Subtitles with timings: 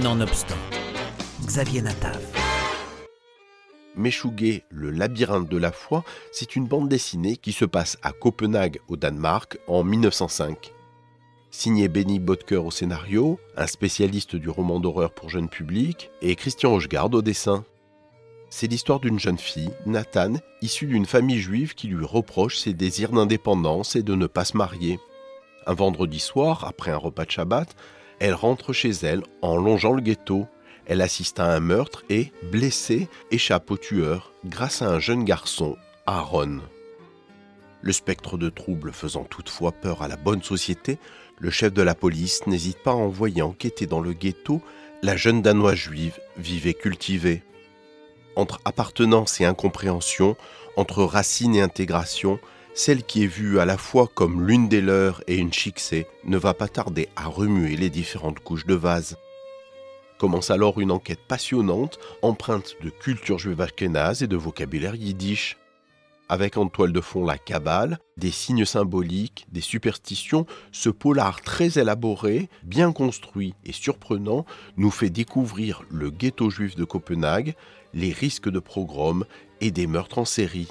[0.00, 0.56] Nonobstant,
[1.44, 2.18] Xavier Natav.
[3.94, 8.80] Meshuggah, le labyrinthe de la foi, c'est une bande dessinée qui se passe à Copenhague,
[8.88, 10.72] au Danemark, en 1905.
[11.50, 16.72] Signé Benny Bodker au scénario, un spécialiste du roman d'horreur pour jeunes publics, et Christian
[16.72, 17.66] Hochgard au dessin.
[18.48, 23.12] C'est l'histoire d'une jeune fille, Nathan, issue d'une famille juive qui lui reproche ses désirs
[23.12, 24.98] d'indépendance et de ne pas se marier.
[25.66, 27.76] Un vendredi soir, après un repas de Shabbat,
[28.22, 30.46] elle rentre chez elle en longeant le ghetto.
[30.86, 35.76] Elle assiste à un meurtre et, blessée, échappe au tueur grâce à un jeune garçon,
[36.06, 36.60] Aaron.
[37.80, 41.00] Le spectre de trouble faisant toutefois peur à la bonne société,
[41.40, 44.62] le chef de la police n'hésite pas à envoyer enquêter dans le ghetto
[45.02, 47.42] la jeune danoise juive vivait cultivée.
[48.36, 50.36] Entre appartenance et incompréhension,
[50.76, 52.38] entre racine et intégration,
[52.74, 56.38] celle qui est vue à la fois comme l'une des leurs et une chixée ne
[56.38, 59.16] va pas tarder à remuer les différentes couches de vase.
[60.18, 65.58] Commence alors une enquête passionnante, empreinte de culture juive et de vocabulaire yiddish.
[66.28, 71.78] Avec en toile de fond la cabale, des signes symboliques, des superstitions, ce polar très
[71.78, 77.54] élaboré, bien construit et surprenant nous fait découvrir le ghetto juif de Copenhague,
[77.92, 79.26] les risques de pogrom
[79.60, 80.68] et des meurtres en série.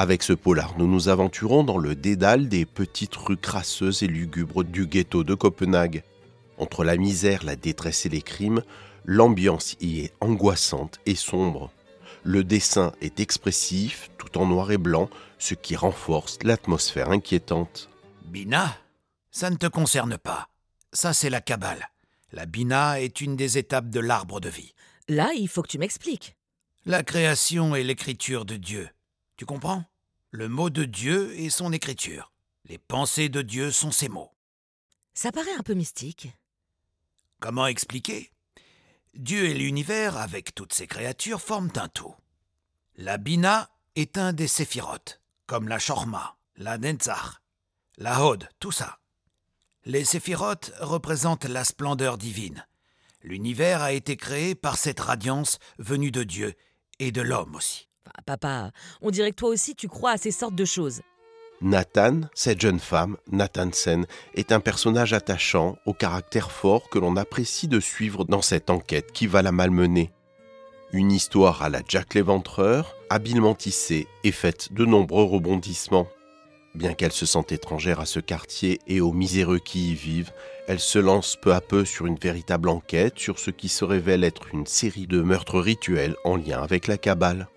[0.00, 4.62] Avec ce polar, nous nous aventurons dans le dédale des petites rues crasseuses et lugubres
[4.62, 6.04] du ghetto de Copenhague.
[6.56, 8.62] Entre la misère, la détresse et les crimes,
[9.04, 11.72] l'ambiance y est angoissante et sombre.
[12.22, 17.90] Le dessin est expressif, tout en noir et blanc, ce qui renforce l'atmosphère inquiétante.
[18.24, 18.78] Bina
[19.32, 20.46] Ça ne te concerne pas.
[20.92, 21.90] Ça, c'est la Kabbale.
[22.30, 24.74] La Bina est une des étapes de l'arbre de vie.
[25.08, 26.36] Là, il faut que tu m'expliques.
[26.86, 28.90] La création et l'écriture de Dieu.
[29.38, 29.84] Tu comprends?
[30.32, 32.32] Le mot de Dieu est son écriture.
[32.64, 34.32] Les pensées de Dieu sont ses mots.
[35.14, 36.28] Ça paraît un peu mystique.
[37.38, 38.32] Comment expliquer?
[39.14, 42.16] Dieu et l'univers, avec toutes ses créatures, forment un tout.
[42.96, 47.40] La Bina est un des séphirotes, comme la Shorma, la Nenzach,
[47.96, 48.98] la Hod, tout ça.
[49.84, 52.66] Les séphirotes représentent la splendeur divine.
[53.22, 56.54] L'univers a été créé par cette radiance venue de Dieu
[56.98, 57.87] et de l'homme aussi.
[58.26, 58.70] Papa,
[59.02, 61.02] on dirait que toi aussi tu crois à ces sortes de choses.
[61.60, 67.16] Nathan, cette jeune femme, Nathan Sen, est un personnage attachant, au caractère fort que l'on
[67.16, 70.12] apprécie de suivre dans cette enquête qui va la malmener.
[70.92, 76.06] Une histoire à la Jack l'Éventreur, habilement tissée et faite de nombreux rebondissements.
[76.76, 80.32] Bien qu'elle se sente étrangère à ce quartier et aux miséreux qui y vivent,
[80.68, 84.22] elle se lance peu à peu sur une véritable enquête sur ce qui se révèle
[84.22, 87.48] être une série de meurtres rituels en lien avec la Kabbale.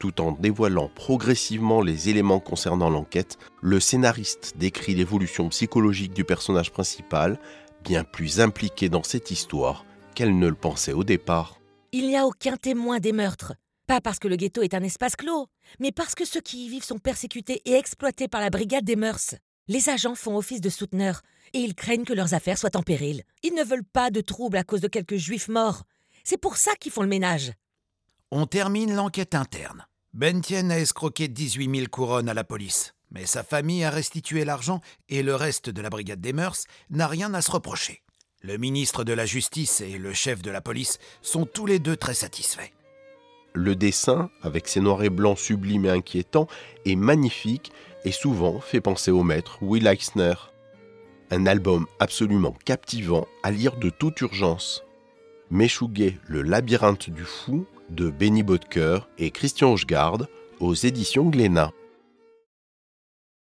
[0.00, 6.72] Tout en dévoilant progressivement les éléments concernant l'enquête, le scénariste décrit l'évolution psychologique du personnage
[6.72, 7.38] principal,
[7.84, 9.84] bien plus impliqué dans cette histoire
[10.14, 11.60] qu'elle ne le pensait au départ.
[11.92, 13.52] Il n'y a aucun témoin des meurtres.
[13.86, 15.48] Pas parce que le ghetto est un espace clos,
[15.80, 18.96] mais parce que ceux qui y vivent sont persécutés et exploités par la brigade des
[18.96, 19.34] mœurs.
[19.68, 21.20] Les agents font office de souteneurs
[21.52, 23.22] et ils craignent que leurs affaires soient en péril.
[23.42, 25.82] Ils ne veulent pas de troubles à cause de quelques juifs morts.
[26.24, 27.52] C'est pour ça qu'ils font le ménage.
[28.30, 29.84] On termine l'enquête interne.
[30.12, 34.80] Bentien a escroqué 18 000 couronnes à la police, mais sa famille a restitué l'argent
[35.08, 38.02] et le reste de la brigade des mœurs n'a rien à se reprocher.
[38.42, 41.96] Le ministre de la Justice et le chef de la police sont tous les deux
[41.96, 42.72] très satisfaits.
[43.52, 46.48] Le dessin, avec ses noirs et blancs sublimes et inquiétants,
[46.86, 47.70] est magnifique
[48.04, 50.34] et souvent fait penser au maître Will Eisner.
[51.30, 54.82] Un album absolument captivant à lire de toute urgence.
[55.52, 60.18] Meshuggah, le labyrinthe du fou de Benny Bodker et Christian Hochgard
[60.60, 61.72] aux éditions Glénat.